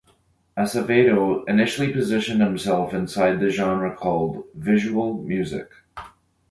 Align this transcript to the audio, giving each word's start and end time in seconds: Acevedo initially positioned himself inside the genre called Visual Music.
Acevedo 0.57 1.43
initially 1.47 1.93
positioned 1.93 2.41
himself 2.41 2.91
inside 2.91 3.39
the 3.39 3.51
genre 3.51 3.95
called 3.95 4.43
Visual 4.55 5.21
Music. 5.21 5.69